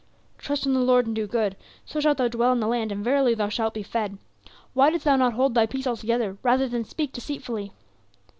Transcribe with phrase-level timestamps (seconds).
[0.39, 1.55] "'Trust in the Lord and do good,
[1.85, 4.17] so shalt thou dwell in the land, and verily thou shalt be fed.'
[4.73, 7.71] Why didst thou not hold thy peace altogether rather than speak deceitfully?"